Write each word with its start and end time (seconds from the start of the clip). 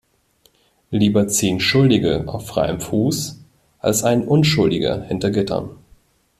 Lieber 0.89 1.27
zehn 1.27 1.59
Schuldige 1.59 2.27
auf 2.27 2.47
freiem 2.47 2.81
Fuß 2.81 3.39
als 3.77 4.03
ein 4.03 4.27
Unschuldiger 4.27 5.03
hinter 5.03 5.29
Gittern. 5.29 5.77